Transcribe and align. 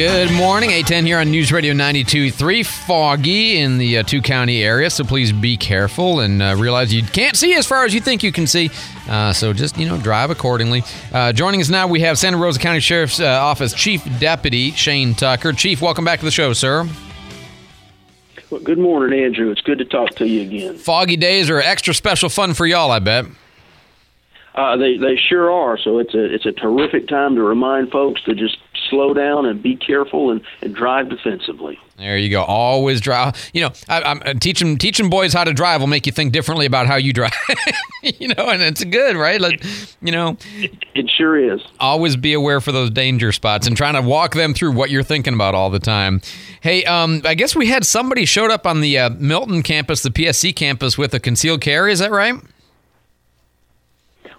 Good 0.00 0.32
morning, 0.32 0.70
810 0.70 1.04
here 1.04 1.18
on 1.18 1.30
News 1.30 1.52
Radio 1.52 1.74
92.3. 1.74 2.64
Foggy 2.64 3.58
in 3.58 3.76
the 3.76 3.98
uh, 3.98 4.02
two 4.02 4.22
county 4.22 4.64
area, 4.64 4.88
so 4.88 5.04
please 5.04 5.30
be 5.30 5.58
careful 5.58 6.20
and 6.20 6.40
uh, 6.40 6.56
realize 6.58 6.90
you 6.90 7.02
can't 7.02 7.36
see 7.36 7.54
as 7.54 7.66
far 7.66 7.84
as 7.84 7.92
you 7.92 8.00
think 8.00 8.22
you 8.22 8.32
can 8.32 8.46
see. 8.46 8.70
Uh, 9.10 9.34
so 9.34 9.52
just, 9.52 9.76
you 9.76 9.86
know, 9.86 9.98
drive 9.98 10.30
accordingly. 10.30 10.82
Uh, 11.12 11.34
joining 11.34 11.60
us 11.60 11.68
now, 11.68 11.86
we 11.86 12.00
have 12.00 12.16
Santa 12.16 12.38
Rosa 12.38 12.58
County 12.58 12.80
Sheriff's 12.80 13.20
uh, 13.20 13.26
Office 13.26 13.74
Chief 13.74 14.02
Deputy 14.18 14.70
Shane 14.70 15.12
Tucker. 15.12 15.52
Chief, 15.52 15.82
welcome 15.82 16.06
back 16.06 16.20
to 16.20 16.24
the 16.24 16.30
show, 16.30 16.54
sir. 16.54 16.88
Well, 18.48 18.62
good 18.62 18.78
morning, 18.78 19.22
Andrew. 19.22 19.50
It's 19.50 19.60
good 19.60 19.80
to 19.80 19.84
talk 19.84 20.14
to 20.14 20.26
you 20.26 20.40
again. 20.40 20.78
Foggy 20.78 21.18
days 21.18 21.50
are 21.50 21.58
extra 21.60 21.92
special 21.92 22.30
fun 22.30 22.54
for 22.54 22.64
y'all, 22.64 22.90
I 22.90 23.00
bet. 23.00 23.26
Uh, 24.54 24.76
they 24.76 24.96
they 24.96 25.16
sure 25.28 25.50
are. 25.50 25.78
So 25.78 25.98
it's 25.98 26.14
a 26.14 26.34
it's 26.34 26.46
a 26.46 26.52
terrific 26.52 27.06
time 27.06 27.36
to 27.36 27.42
remind 27.42 27.90
folks 27.90 28.22
to 28.22 28.34
just 28.34 28.56
slow 28.90 29.14
down 29.14 29.46
and 29.46 29.62
be 29.62 29.76
careful 29.76 30.30
and, 30.30 30.42
and 30.60 30.74
drive 30.74 31.08
defensively. 31.08 31.78
There 31.96 32.16
you 32.16 32.30
go. 32.30 32.42
Always 32.42 33.00
drive. 33.00 33.50
You 33.52 33.62
know, 33.62 33.72
I, 33.86 34.02
I'm 34.02 34.38
teaching 34.38 34.78
teaching 34.78 35.10
boys 35.10 35.34
how 35.34 35.44
to 35.44 35.52
drive 35.52 35.80
will 35.80 35.86
make 35.86 36.06
you 36.06 36.12
think 36.12 36.32
differently 36.32 36.64
about 36.64 36.86
how 36.86 36.96
you 36.96 37.12
drive. 37.12 37.32
you 38.02 38.28
know, 38.28 38.48
and 38.48 38.62
it's 38.62 38.82
good, 38.84 39.16
right? 39.16 39.38
Like, 39.38 39.62
you 40.00 40.10
know, 40.10 40.38
it, 40.56 40.72
it, 40.94 41.10
sure 41.10 41.38
is. 41.38 41.60
Always 41.78 42.16
be 42.16 42.32
aware 42.32 42.62
for 42.62 42.72
those 42.72 42.90
danger 42.90 43.32
spots 43.32 43.66
and 43.66 43.76
trying 43.76 43.94
to 43.94 44.02
walk 44.02 44.34
them 44.34 44.54
through 44.54 44.72
what 44.72 44.88
you're 44.88 45.02
thinking 45.02 45.34
about 45.34 45.54
all 45.54 45.68
the 45.68 45.78
time. 45.78 46.22
Hey, 46.62 46.84
um, 46.84 47.20
I 47.26 47.34
guess 47.34 47.54
we 47.54 47.66
had 47.66 47.84
somebody 47.84 48.24
showed 48.24 48.50
up 48.50 48.66
on 48.66 48.80
the 48.80 48.98
uh, 48.98 49.10
Milton 49.10 49.62
campus, 49.62 50.02
the 50.02 50.10
PSC 50.10 50.56
campus, 50.56 50.96
with 50.96 51.12
a 51.12 51.20
concealed 51.20 51.60
carry. 51.60 51.92
Is 51.92 51.98
that 51.98 52.10
right? 52.10 52.34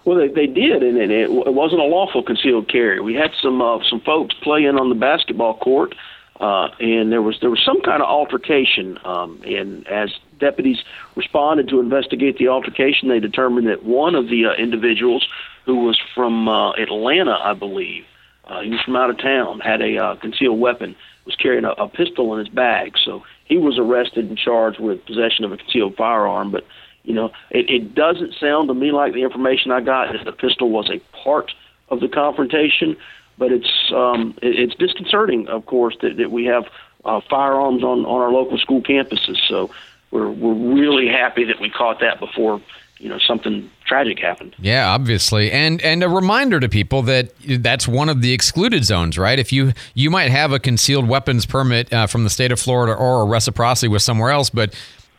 Well, 0.04 0.18
they, 0.18 0.28
they 0.28 0.46
did, 0.46 0.82
and 0.82 0.98
it, 0.98 1.30
it 1.30 1.54
wasn't 1.54 1.80
a 1.80 1.84
lawful 1.84 2.22
concealed 2.22 2.68
carry. 2.68 3.00
We 3.00 3.14
had 3.14 3.30
some 3.40 3.62
uh, 3.62 3.78
some 3.88 4.00
folks 4.00 4.34
playing 4.42 4.78
on 4.78 4.88
the 4.88 4.96
basketball 4.96 5.56
court, 5.58 5.94
uh, 6.40 6.68
and 6.80 7.12
there 7.12 7.22
was 7.22 7.38
there 7.40 7.50
was 7.50 7.62
some 7.64 7.80
kind 7.82 8.02
of 8.02 8.08
altercation. 8.08 8.98
Um, 9.04 9.40
and 9.46 9.86
as 9.86 10.10
deputies 10.40 10.78
responded 11.14 11.68
to 11.68 11.78
investigate 11.78 12.38
the 12.38 12.48
altercation, 12.48 13.08
they 13.08 13.20
determined 13.20 13.68
that 13.68 13.84
one 13.84 14.16
of 14.16 14.28
the 14.28 14.46
uh, 14.46 14.54
individuals, 14.54 15.28
who 15.66 15.84
was 15.84 16.00
from 16.14 16.48
uh, 16.48 16.72
Atlanta, 16.72 17.38
I 17.40 17.54
believe, 17.54 18.04
uh, 18.44 18.60
he 18.60 18.70
was 18.70 18.80
from 18.80 18.96
out 18.96 19.10
of 19.10 19.18
town, 19.18 19.60
had 19.60 19.80
a 19.80 19.96
uh, 19.98 20.16
concealed 20.16 20.58
weapon, 20.58 20.96
was 21.26 21.36
carrying 21.36 21.64
a, 21.64 21.70
a 21.70 21.88
pistol 21.88 22.34
in 22.34 22.40
his 22.44 22.48
bag. 22.48 22.94
So 23.04 23.22
he 23.44 23.56
was 23.56 23.78
arrested 23.78 24.28
and 24.28 24.36
charged 24.36 24.80
with 24.80 25.06
possession 25.06 25.44
of 25.44 25.52
a 25.52 25.56
concealed 25.56 25.94
firearm, 25.94 26.50
but 26.50 26.64
you 27.04 27.14
know, 27.14 27.32
it, 27.50 27.68
it 27.68 27.94
doesn't 27.94 28.34
sound 28.34 28.68
to 28.68 28.74
me 28.74 28.92
like 28.92 29.12
the 29.12 29.22
information 29.22 29.70
I 29.70 29.80
got 29.80 30.14
is 30.14 30.24
the 30.24 30.32
pistol 30.32 30.70
was 30.70 30.90
a 30.90 31.00
part 31.24 31.52
of 31.88 32.00
the 32.00 32.08
confrontation, 32.08 32.96
but 33.38 33.52
it's 33.52 33.92
um, 33.94 34.34
it, 34.40 34.58
it's 34.58 34.74
disconcerting, 34.76 35.48
of 35.48 35.66
course, 35.66 35.96
that, 36.02 36.16
that 36.16 36.30
we 36.30 36.44
have 36.46 36.64
uh, 37.04 37.20
firearms 37.28 37.82
on, 37.82 38.04
on 38.04 38.20
our 38.20 38.30
local 38.30 38.58
school 38.58 38.82
campuses. 38.82 39.36
So 39.48 39.70
we're 40.10 40.30
we're 40.30 40.74
really 40.74 41.08
happy 41.08 41.44
that 41.44 41.60
we 41.60 41.70
caught 41.70 42.00
that 42.00 42.20
before 42.20 42.60
you 42.98 43.08
know 43.08 43.18
something 43.18 43.68
tragic 43.84 44.20
happened. 44.20 44.54
Yeah, 44.58 44.88
obviously, 44.90 45.50
and 45.50 45.80
and 45.82 46.04
a 46.04 46.08
reminder 46.08 46.60
to 46.60 46.68
people 46.68 47.02
that 47.02 47.32
that's 47.40 47.88
one 47.88 48.08
of 48.08 48.22
the 48.22 48.32
excluded 48.32 48.84
zones, 48.84 49.18
right? 49.18 49.38
If 49.38 49.52
you 49.52 49.72
you 49.94 50.08
might 50.08 50.30
have 50.30 50.52
a 50.52 50.60
concealed 50.60 51.08
weapons 51.08 51.46
permit 51.46 51.92
uh, 51.92 52.06
from 52.06 52.22
the 52.22 52.30
state 52.30 52.52
of 52.52 52.60
Florida 52.60 52.94
or 52.94 53.22
a 53.22 53.24
reciprocity 53.24 53.88
with 53.88 54.02
somewhere 54.02 54.30
else, 54.30 54.50
but 54.50 54.72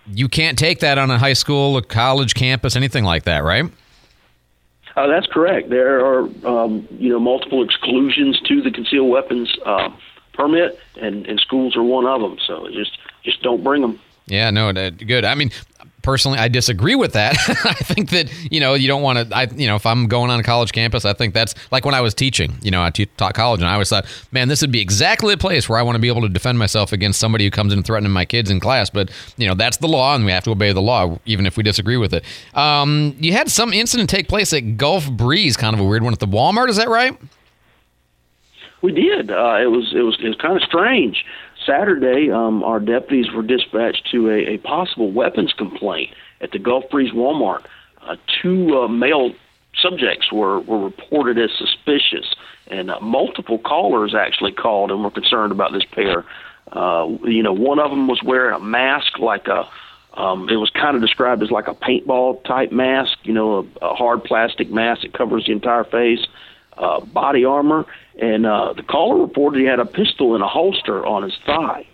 you 0.08 0.28
can't 0.28 0.58
take 0.58 0.80
that 0.80 0.98
on 0.98 1.12
a 1.12 1.18
high 1.18 1.34
school, 1.34 1.78
a 1.78 1.82
college 1.82 2.34
campus, 2.34 2.76
anything 2.76 3.04
like 3.04 3.24
that, 3.24 3.44
right? 3.44 3.66
Uh, 4.96 5.08
that's 5.08 5.28
correct. 5.28 5.70
There 5.70 6.06
are, 6.06 6.20
um, 6.46 6.88
you 6.92 7.10
know, 7.10 7.20
multiple 7.20 7.64
exclusions 7.64 8.40
to 8.42 8.62
the 8.62 8.72
concealed 8.72 9.10
weapons 9.10 9.56
uh, 9.66 9.90
permit, 10.34 10.80
and, 10.98 11.26
and 11.26 11.40
schools 11.40 11.76
are 11.76 11.84
one 11.84 12.06
of 12.06 12.22
them. 12.22 12.38
So 12.46 12.68
just 12.70 12.98
just 13.24 13.42
don't 13.42 13.64
bring 13.64 13.82
them. 13.82 14.00
Yeah, 14.28 14.52
no, 14.52 14.72
good. 14.72 15.26
I 15.26 15.36
mean, 15.36 15.52
personally 16.04 16.38
i 16.38 16.48
disagree 16.48 16.96
with 16.96 17.14
that. 17.14 17.36
I 17.66 17.74
think 17.74 18.12
that 18.12 18.32
you 18.52 18.60
know 18.60 18.76
you 18.76 18.88
don't 18.88 19.02
want 19.02 19.30
to 19.30 19.36
i 19.36 19.48
you 19.56 19.68
know 19.68 19.76
if 19.76 19.86
i'm 19.86 20.08
going 20.08 20.30
on 20.30 20.40
a 20.40 20.44
college 20.44 20.72
campus 20.72 21.06
i 21.06 21.14
think 21.14 21.34
that's 21.34 21.56
like 21.72 21.86
when 21.86 21.96
i 21.96 22.02
was 22.02 22.14
teaching 22.14 22.56
you 22.62 22.70
know 22.70 22.84
i 22.84 22.90
taught 22.92 23.34
college 23.34 23.62
and 23.62 23.70
i 23.70 23.74
always 23.74 23.90
thought 23.90 24.06
man 24.32 24.48
this 24.48 24.62
would 24.62 24.72
be 24.72 24.82
exactly 24.82 25.34
the 25.34 25.40
place 25.40 25.68
where 25.68 25.80
i 25.80 25.82
want 25.82 25.96
to 25.96 26.00
be 26.00 26.08
able 26.10 26.22
to 26.22 26.30
defend 26.30 26.60
myself 26.60 26.92
against 26.94 27.20
somebody 27.20 27.44
who 27.46 27.52
comes 27.52 27.74
in 27.74 27.82
threatening 27.84 28.12
my 28.12 28.26
kids 28.26 28.52
in 28.52 28.60
class 28.60 28.90
but 28.90 29.10
you 29.38 29.48
know 29.48 29.56
that's 29.56 29.78
the 29.78 29.88
law 29.88 30.14
and 30.16 30.26
we 30.26 30.32
have 30.32 30.44
to 30.44 30.52
obey 30.52 30.72
the 30.72 30.82
law 30.82 31.18
even 31.26 31.46
if 31.46 31.58
we 31.58 31.64
disagree 31.64 31.98
with 31.98 32.14
it. 32.14 32.24
Um, 32.54 33.16
you 33.20 33.34
had 33.34 33.50
some 33.50 33.74
incident 33.74 34.10
take 34.10 34.28
place 34.28 34.54
at 34.54 34.78
gulf 34.78 35.10
breeze 35.12 35.58
kind 35.58 35.74
of 35.74 35.80
a 35.80 35.84
weird 35.84 36.04
one 36.04 36.14
at 36.14 36.20
the 36.20 36.28
walmart 36.28 36.70
is 36.70 36.78
that 36.78 36.90
right? 36.90 37.18
We 38.82 38.92
did. 38.92 39.32
Uh, 39.32 39.60
it 39.62 39.72
was 39.72 39.94
it 39.96 40.02
was 40.02 40.18
it 40.22 40.28
was 40.28 40.36
kind 40.36 40.58
of 40.58 40.64
strange 40.64 41.24
Saturday, 41.66 42.32
um, 42.32 42.64
our 42.64 42.80
deputies 42.80 43.32
were 43.34 43.44
dispatched 43.44 44.10
to 44.12 44.30
a, 44.30 44.56
a 44.56 44.58
possible 44.60 45.12
weapons 45.12 45.54
complaint 45.58 46.12
at 46.42 46.52
the 46.52 46.60
Gulf 46.60 46.86
Breeze 46.90 47.14
Walmart. 47.14 47.66
Uh, 48.02 48.16
two 48.42 48.78
uh, 48.78 48.88
male 48.88 49.32
subjects 49.82 50.32
were, 50.32 50.60
were 50.62 50.84
reported 50.84 51.38
as 51.38 51.50
suspicious, 51.58 52.36
and 52.68 52.92
uh, 52.92 53.00
multiple 53.00 53.58
callers 53.58 54.14
actually 54.16 54.52
called 54.52 54.92
and 54.92 55.04
were 55.04 55.12
concerned 55.12 55.52
about 55.52 55.72
this 55.72 55.86
pair. 55.92 56.26
Uh, 56.72 57.08
you 57.24 57.44
know, 57.44 57.54
one 57.54 57.80
of 57.80 57.92
them 57.92 58.08
was 58.08 58.22
wearing 58.24 58.56
a 58.56 58.60
mask 58.60 59.20
like 59.20 59.48
a 59.48 59.68
um, 60.16 60.48
it 60.48 60.58
was 60.58 60.70
kind 60.70 60.96
of 60.96 61.02
described 61.02 61.42
as 61.42 61.50
like 61.50 61.68
a 61.68 61.74
paintball 61.74 62.44
type 62.44 62.72
mask, 62.72 63.18
you 63.24 63.34
know, 63.34 63.68
a, 63.82 63.86
a 63.86 63.96
hard 63.96 64.24
plastic 64.24 64.72
mask 64.72 65.02
that 65.02 65.14
covers 65.14 65.48
the 65.48 65.52
entire 65.52 65.84
face, 65.84 66.20
body 67.06 67.46
armor, 67.46 67.86
and 68.20 68.46
uh, 68.46 68.74
the 68.74 68.84
caller 68.84 69.22
reported 69.22 69.60
he 69.60 69.66
had 69.66 69.80
a 69.80 69.86
pistol 69.86 70.36
in 70.36 70.42
a 70.42 70.48
holster 70.48 71.06
on 71.06 71.24
his 71.24 71.34
thigh. 71.46 71.86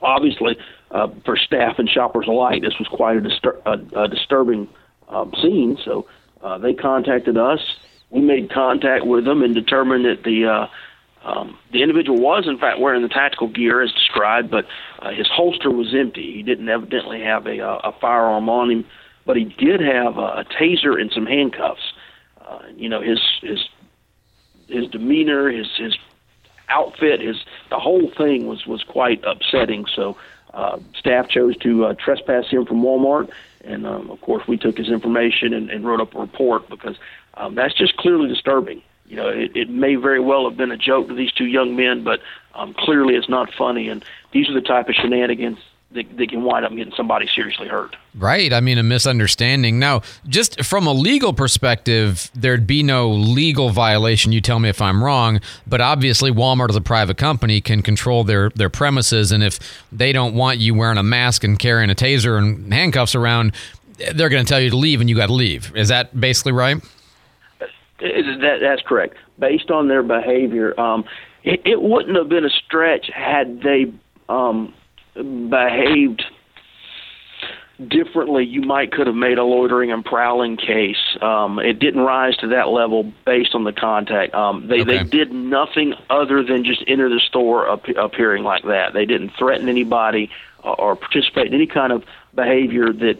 Obviously, 0.00 0.56
uh, 0.90 1.08
for 1.24 1.36
staff 1.36 1.78
and 1.78 1.88
shoppers 1.88 2.26
alike, 2.28 2.62
this 2.62 2.78
was 2.78 2.88
quite 2.88 3.16
a, 3.16 3.20
distur- 3.20 3.60
a, 3.64 4.02
a 4.02 4.08
disturbing 4.08 4.68
um, 5.08 5.32
scene. 5.40 5.78
So 5.84 6.06
uh, 6.42 6.58
they 6.58 6.74
contacted 6.74 7.36
us. 7.36 7.60
We 8.10 8.20
made 8.20 8.50
contact 8.50 9.06
with 9.06 9.24
them 9.24 9.42
and 9.42 9.54
determined 9.54 10.04
that 10.04 10.22
the 10.24 10.46
uh, 10.46 10.66
um, 11.24 11.56
the 11.72 11.82
individual 11.82 12.20
was, 12.20 12.48
in 12.48 12.58
fact, 12.58 12.80
wearing 12.80 13.02
the 13.02 13.08
tactical 13.08 13.48
gear 13.48 13.80
as 13.80 13.92
described, 13.92 14.50
but 14.50 14.66
uh, 14.98 15.10
his 15.12 15.28
holster 15.28 15.70
was 15.70 15.94
empty. 15.94 16.32
He 16.32 16.42
didn't 16.42 16.68
evidently 16.68 17.22
have 17.22 17.46
a, 17.46 17.60
uh, 17.60 17.90
a 17.90 17.92
firearm 18.00 18.48
on 18.48 18.70
him, 18.70 18.84
but 19.24 19.36
he 19.36 19.44
did 19.44 19.80
have 19.80 20.18
a, 20.18 20.40
a 20.40 20.44
taser 20.60 21.00
and 21.00 21.12
some 21.12 21.26
handcuffs. 21.26 21.92
Uh, 22.44 22.62
you 22.76 22.88
know, 22.88 23.00
his 23.00 23.20
his 23.40 23.60
his 24.72 24.88
demeanor, 24.88 25.50
his 25.50 25.68
his 25.76 25.96
outfit, 26.68 27.20
his 27.20 27.36
the 27.70 27.78
whole 27.78 28.10
thing 28.10 28.46
was 28.46 28.66
was 28.66 28.82
quite 28.82 29.22
upsetting. 29.24 29.86
So 29.94 30.16
uh, 30.54 30.78
staff 30.98 31.28
chose 31.28 31.56
to 31.58 31.86
uh, 31.86 31.94
trespass 31.94 32.48
him 32.48 32.66
from 32.66 32.82
Walmart, 32.82 33.30
and 33.64 33.86
um, 33.86 34.10
of 34.10 34.20
course 34.20 34.46
we 34.46 34.56
took 34.56 34.76
his 34.78 34.88
information 34.88 35.52
and, 35.52 35.70
and 35.70 35.84
wrote 35.84 36.00
up 36.00 36.14
a 36.14 36.20
report 36.20 36.68
because 36.68 36.96
um, 37.34 37.54
that's 37.54 37.74
just 37.74 37.96
clearly 37.96 38.28
disturbing. 38.28 38.82
You 39.06 39.16
know, 39.16 39.28
it, 39.28 39.54
it 39.54 39.68
may 39.68 39.96
very 39.96 40.20
well 40.20 40.48
have 40.48 40.56
been 40.56 40.72
a 40.72 40.76
joke 40.76 41.08
to 41.08 41.14
these 41.14 41.32
two 41.32 41.46
young 41.46 41.76
men, 41.76 42.02
but 42.02 42.20
um, 42.54 42.74
clearly 42.74 43.14
it's 43.14 43.28
not 43.28 43.52
funny. 43.52 43.88
And 43.88 44.02
these 44.32 44.48
are 44.48 44.54
the 44.54 44.62
type 44.62 44.88
of 44.88 44.94
shenanigans 44.94 45.58
that 45.94 46.28
can 46.28 46.42
wind 46.42 46.64
up 46.64 46.74
getting 46.74 46.92
somebody 46.96 47.28
seriously 47.34 47.68
hurt. 47.68 47.96
Right. 48.14 48.52
I 48.52 48.60
mean, 48.60 48.78
a 48.78 48.82
misunderstanding. 48.82 49.78
Now, 49.78 50.02
just 50.26 50.64
from 50.64 50.86
a 50.86 50.92
legal 50.92 51.32
perspective, 51.32 52.30
there'd 52.34 52.66
be 52.66 52.82
no 52.82 53.10
legal 53.10 53.70
violation. 53.70 54.32
You 54.32 54.40
tell 54.40 54.58
me 54.58 54.68
if 54.68 54.80
I'm 54.80 55.02
wrong, 55.02 55.40
but 55.66 55.80
obviously, 55.80 56.30
Walmart 56.30 56.70
as 56.70 56.76
a 56.76 56.80
private 56.80 57.16
company 57.16 57.60
can 57.60 57.82
control 57.82 58.24
their 58.24 58.50
their 58.50 58.70
premises, 58.70 59.32
and 59.32 59.42
if 59.42 59.58
they 59.90 60.12
don't 60.12 60.34
want 60.34 60.58
you 60.58 60.74
wearing 60.74 60.98
a 60.98 61.02
mask 61.02 61.44
and 61.44 61.58
carrying 61.58 61.90
a 61.90 61.94
taser 61.94 62.38
and 62.38 62.72
handcuffs 62.72 63.14
around, 63.14 63.52
they're 64.14 64.28
going 64.28 64.44
to 64.44 64.48
tell 64.48 64.60
you 64.60 64.70
to 64.70 64.76
leave, 64.76 65.00
and 65.00 65.08
you 65.08 65.16
got 65.16 65.26
to 65.26 65.34
leave. 65.34 65.74
Is 65.76 65.88
that 65.88 66.18
basically 66.18 66.52
right? 66.52 66.82
That, 68.00 68.58
that's 68.60 68.82
correct. 68.82 69.16
Based 69.38 69.70
on 69.70 69.88
their 69.88 70.02
behavior, 70.02 70.78
um, 70.78 71.04
it, 71.44 71.62
it 71.64 71.80
wouldn't 71.80 72.16
have 72.16 72.28
been 72.28 72.44
a 72.44 72.50
stretch 72.50 73.08
had 73.14 73.62
they 73.62 73.92
um, 74.28 74.74
behaved 75.14 76.24
differently, 77.88 78.44
you 78.44 78.62
might 78.62 78.92
could 78.92 79.06
have 79.06 79.16
made 79.16 79.38
a 79.38 79.44
loitering 79.44 79.92
and 79.92 80.04
prowling 80.04 80.56
case. 80.56 81.16
Um, 81.20 81.58
it 81.58 81.78
didn't 81.78 82.00
rise 82.00 82.36
to 82.38 82.48
that 82.48 82.68
level 82.68 83.12
based 83.24 83.54
on 83.54 83.64
the 83.64 83.72
contact. 83.72 84.34
Um, 84.34 84.68
they 84.68 84.82
okay. 84.82 84.98
they 84.98 85.04
did 85.04 85.32
nothing 85.32 85.94
other 86.10 86.42
than 86.42 86.64
just 86.64 86.84
enter 86.86 87.08
the 87.08 87.20
store 87.20 87.66
appearing 87.66 88.44
like 88.44 88.64
that. 88.64 88.92
They 88.92 89.06
didn't 89.06 89.30
threaten 89.30 89.68
anybody 89.68 90.30
or, 90.62 90.80
or 90.80 90.96
participate 90.96 91.48
in 91.48 91.54
any 91.54 91.66
kind 91.66 91.92
of 91.92 92.04
behavior 92.34 92.92
that 92.92 93.18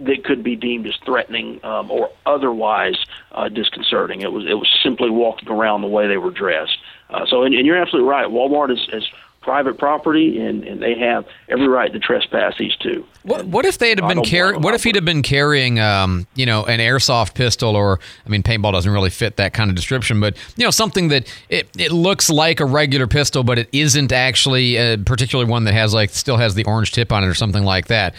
that 0.00 0.24
could 0.24 0.42
be 0.42 0.54
deemed 0.54 0.86
as 0.86 0.96
threatening 1.04 1.64
um, 1.64 1.90
or 1.90 2.10
otherwise 2.26 2.96
uh, 3.32 3.48
disconcerting. 3.48 4.20
It 4.20 4.32
was 4.32 4.46
it 4.46 4.54
was 4.54 4.68
simply 4.82 5.10
walking 5.10 5.48
around 5.48 5.82
the 5.82 5.88
way 5.88 6.08
they 6.08 6.18
were 6.18 6.30
dressed. 6.30 6.78
Uh, 7.10 7.24
so, 7.26 7.42
and, 7.42 7.54
and 7.54 7.66
you're 7.66 7.78
absolutely 7.78 8.08
right. 8.08 8.26
Walmart 8.26 8.70
is, 8.70 8.86
is 8.92 9.08
private 9.48 9.78
property, 9.78 10.38
and, 10.38 10.62
and 10.62 10.82
they 10.82 10.94
have 10.98 11.24
every 11.48 11.68
right 11.68 11.90
to 11.90 11.98
trespass 11.98 12.52
these 12.58 12.76
two. 12.76 13.02
What, 13.22 13.46
what 13.46 13.64
if 13.64 13.78
they'd 13.78 13.98
have 13.98 14.10
I 14.10 14.12
been 14.12 14.22
carrying? 14.22 14.60
What 14.60 14.74
if 14.74 14.84
he'd 14.84 14.94
have 14.94 15.06
been 15.06 15.22
carrying, 15.22 15.80
um, 15.80 16.26
you 16.34 16.44
know, 16.44 16.66
an 16.66 16.80
airsoft 16.80 17.32
pistol, 17.32 17.74
or 17.74 17.98
I 18.26 18.28
mean, 18.28 18.42
paintball 18.42 18.72
doesn't 18.72 18.92
really 18.92 19.08
fit 19.08 19.38
that 19.38 19.54
kind 19.54 19.70
of 19.70 19.74
description, 19.74 20.20
but 20.20 20.36
you 20.58 20.64
know, 20.64 20.70
something 20.70 21.08
that 21.08 21.34
it, 21.48 21.66
it 21.78 21.92
looks 21.92 22.28
like 22.28 22.60
a 22.60 22.66
regular 22.66 23.06
pistol, 23.06 23.42
but 23.42 23.58
it 23.58 23.70
isn't 23.72 24.12
actually, 24.12 24.78
uh, 24.78 24.98
particularly 25.06 25.50
one 25.50 25.64
that 25.64 25.72
has 25.72 25.94
like 25.94 26.10
still 26.10 26.36
has 26.36 26.54
the 26.54 26.64
orange 26.64 26.92
tip 26.92 27.10
on 27.10 27.24
it 27.24 27.26
or 27.26 27.34
something 27.34 27.64
like 27.64 27.86
that. 27.86 28.14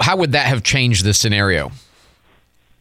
How 0.00 0.16
would 0.16 0.32
that 0.32 0.46
have 0.46 0.62
changed 0.62 1.04
this 1.04 1.18
scenario? 1.18 1.72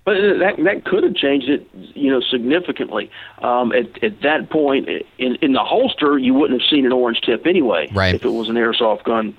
But 0.06 0.16
that 0.40 0.56
that 0.64 0.84
could 0.84 1.04
have 1.04 1.16
changed 1.16 1.50
it, 1.50 1.66
you 1.96 2.12
know, 2.12 2.20
significantly. 2.20 3.10
Um, 3.42 3.72
at 3.72 4.04
at 4.04 4.22
that 4.22 4.50
point, 4.50 4.90
in 5.18 5.36
in 5.38 5.54
the 5.54 5.64
holster, 5.64 6.18
you 6.18 6.34
wouldn't 6.34 6.62
have 6.62 6.70
seen 6.70 6.86
an 6.86 6.92
orange 6.92 7.22
tip 7.22 7.48
anyway. 7.48 7.90
Right. 7.94 8.14
If 8.14 8.26
it 8.26 8.30
was 8.30 8.50
an 8.50 8.56
airsoft 8.56 9.04
gun, 9.04 9.38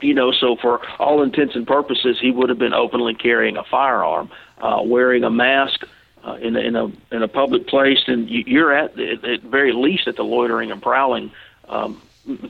you 0.00 0.12
know. 0.12 0.30
So 0.30 0.56
for 0.56 0.80
all 0.98 1.22
intents 1.22 1.54
and 1.56 1.66
purposes, 1.66 2.18
he 2.20 2.30
would 2.30 2.50
have 2.50 2.58
been 2.58 2.74
openly 2.74 3.14
carrying 3.14 3.56
a 3.56 3.64
firearm, 3.64 4.30
uh, 4.60 4.80
wearing 4.84 5.24
a 5.24 5.30
mask. 5.30 5.84
Uh, 6.26 6.36
in 6.40 6.56
a, 6.56 6.60
in 6.60 6.74
a 6.74 6.84
in 7.12 7.22
a 7.22 7.28
public 7.28 7.66
place, 7.66 8.02
and 8.06 8.30
you- 8.30 8.44
you're 8.46 8.72
at 8.72 8.98
at 8.98 9.22
at 9.26 9.40
very 9.42 9.72
least 9.72 10.08
at 10.08 10.16
the 10.16 10.24
loitering 10.24 10.70
and 10.72 10.80
prowling 10.80 11.30
um, 11.68 12.00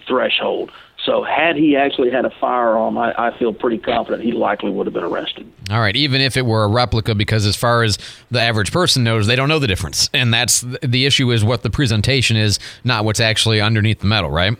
threshold. 0.07 0.71
So, 1.05 1.23
had 1.23 1.57
he 1.57 1.77
actually 1.77 2.11
had 2.11 2.25
a 2.25 2.31
firearm, 2.41 2.97
I, 2.97 3.13
I 3.19 3.39
feel 3.39 3.53
pretty 3.53 3.77
confident 3.77 4.23
he 4.23 4.33
likely 4.33 4.71
would 4.71 4.87
have 4.87 4.95
been 4.95 5.05
arrested. 5.05 5.51
All 5.71 5.81
right, 5.81 5.95
even 5.95 6.23
if 6.23 6.37
it 6.39 6.47
were 6.47 6.65
a 6.65 6.69
replica, 6.69 7.15
because 7.15 7.45
as 7.45 7.57
far 7.57 7.83
as 7.83 7.99
the 8.31 8.41
average 8.41 8.73
person 8.73 9.05
knows, 9.05 9.27
they 9.27 9.37
don't 9.37 9.51
know 9.51 9.59
the 9.59 9.67
difference, 9.67 10.09
and 10.15 10.33
that's 10.33 10.65
the 10.83 11.05
issue 11.05 11.31
is 11.31 11.45
what 11.45 11.63
the 11.63 11.69
presentation 11.69 12.39
is, 12.39 12.59
not 12.85 13.05
what's 13.05 13.21
actually 13.21 13.61
underneath 13.61 14.01
the 14.01 14.07
metal, 14.07 14.31
right? 14.31 14.57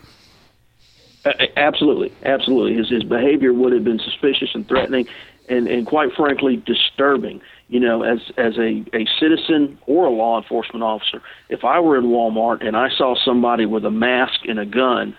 Absolutely, 1.57 2.13
absolutely. 2.23 2.75
His 2.75 2.89
his 2.89 3.03
behavior 3.03 3.51
would 3.51 3.73
have 3.73 3.83
been 3.83 3.99
suspicious 3.99 4.53
and 4.53 4.67
threatening, 4.67 5.07
and 5.49 5.67
and 5.67 5.85
quite 5.87 6.13
frankly 6.13 6.57
disturbing. 6.57 7.41
You 7.67 7.79
know, 7.79 8.03
as 8.03 8.19
as 8.37 8.57
a 8.59 8.85
a 8.93 9.07
citizen 9.19 9.79
or 9.87 10.05
a 10.05 10.11
law 10.11 10.39
enforcement 10.39 10.83
officer, 10.83 11.23
if 11.49 11.65
I 11.65 11.79
were 11.79 11.97
in 11.97 12.05
Walmart 12.05 12.65
and 12.65 12.77
I 12.77 12.89
saw 12.89 13.15
somebody 13.15 13.65
with 13.65 13.83
a 13.85 13.89
mask 13.89 14.41
and 14.47 14.59
a 14.59 14.65
gun, 14.67 15.15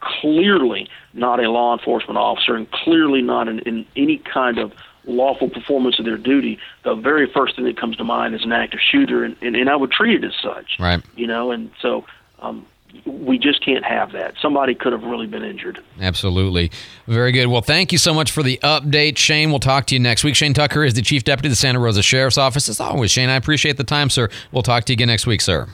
clearly 0.00 0.88
not 1.14 1.40
a 1.42 1.50
law 1.50 1.76
enforcement 1.76 2.18
officer 2.18 2.54
and 2.54 2.70
clearly 2.70 3.22
not 3.22 3.48
in, 3.48 3.60
in 3.60 3.86
any 3.96 4.18
kind 4.18 4.58
of 4.58 4.72
lawful 5.06 5.48
performance 5.48 5.98
of 5.98 6.04
their 6.04 6.18
duty, 6.18 6.58
the 6.84 6.94
very 6.94 7.30
first 7.32 7.56
thing 7.56 7.64
that 7.64 7.78
comes 7.78 7.96
to 7.96 8.04
mind 8.04 8.34
is 8.34 8.44
an 8.44 8.52
active 8.52 8.80
shooter, 8.80 9.24
and, 9.24 9.36
and, 9.40 9.56
and 9.56 9.70
I 9.70 9.76
would 9.76 9.92
treat 9.92 10.22
it 10.22 10.26
as 10.26 10.34
such. 10.42 10.78
Right. 10.78 11.02
You 11.14 11.26
know, 11.26 11.52
and 11.52 11.70
so 11.80 12.04
um, 12.40 12.66
we 13.04 13.38
just 13.38 13.64
can't 13.64 13.84
have 13.84 14.12
that. 14.12 14.34
Somebody 14.40 14.74
could 14.74 14.92
have 14.92 15.04
really 15.04 15.26
been 15.26 15.44
injured. 15.44 15.82
Absolutely. 16.00 16.70
Very 17.06 17.32
good. 17.32 17.46
Well, 17.46 17.62
thank 17.62 17.92
you 17.92 17.98
so 17.98 18.12
much 18.12 18.30
for 18.30 18.42
the 18.42 18.58
update, 18.62 19.16
Shane. 19.16 19.50
We'll 19.50 19.60
talk 19.60 19.86
to 19.86 19.94
you 19.94 20.00
next 20.00 20.24
week. 20.24 20.34
Shane 20.34 20.54
Tucker 20.54 20.84
is 20.84 20.94
the 20.94 21.02
Chief 21.02 21.24
Deputy 21.24 21.48
of 21.48 21.52
the 21.52 21.56
Santa 21.56 21.78
Rosa 21.78 22.02
Sheriff's 22.02 22.38
Office. 22.38 22.68
As 22.68 22.80
always, 22.80 23.10
Shane, 23.10 23.28
I 23.28 23.36
appreciate 23.36 23.76
the 23.76 23.84
time, 23.84 24.10
sir. 24.10 24.28
We'll 24.52 24.62
talk 24.62 24.84
to 24.84 24.92
you 24.92 24.96
again 24.96 25.08
next 25.08 25.26
week, 25.26 25.40
sir. 25.40 25.68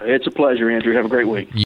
It's 0.00 0.26
a 0.26 0.30
pleasure, 0.30 0.70
Andrew. 0.70 0.94
Have 0.94 1.06
a 1.06 1.08
great 1.08 1.28
week. 1.28 1.48